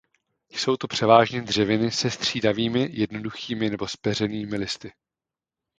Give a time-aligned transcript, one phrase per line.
[0.49, 4.91] Jsou to převážně dřeviny se střídavými jednoduchými nebo zpeřenými listy.